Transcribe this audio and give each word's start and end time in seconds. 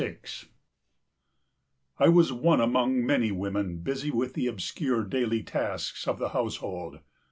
56 0.01 0.45
I 1.99 2.07
was 2.09 2.33
one 2.33 2.59
among 2.59 3.05
many 3.05 3.31
women 3.31 3.77
busy 3.83 4.09
with 4.09 4.33
the 4.33 4.47
obscure 4.47 5.03
daily 5.03 5.43
tasks 5.43 6.07
of 6.07 6.17
the 6.17 6.29
household. 6.29 7.01